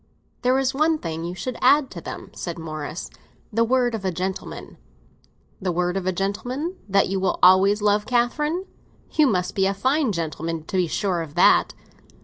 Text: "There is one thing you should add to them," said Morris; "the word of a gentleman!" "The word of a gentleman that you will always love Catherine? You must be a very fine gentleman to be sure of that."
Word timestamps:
"There 0.41 0.57
is 0.57 0.73
one 0.73 0.97
thing 0.97 1.23
you 1.25 1.35
should 1.35 1.59
add 1.61 1.91
to 1.91 2.01
them," 2.01 2.31
said 2.33 2.57
Morris; 2.57 3.07
"the 3.53 3.63
word 3.63 3.93
of 3.93 4.03
a 4.03 4.09
gentleman!" 4.11 4.77
"The 5.61 5.71
word 5.71 5.95
of 5.95 6.07
a 6.07 6.11
gentleman 6.11 6.75
that 6.89 7.07
you 7.07 7.19
will 7.19 7.37
always 7.43 7.83
love 7.83 8.07
Catherine? 8.07 8.65
You 9.11 9.27
must 9.27 9.53
be 9.53 9.67
a 9.67 9.73
very 9.73 9.79
fine 9.81 10.11
gentleman 10.11 10.63
to 10.63 10.77
be 10.77 10.87
sure 10.87 11.21
of 11.21 11.35
that." 11.35 11.75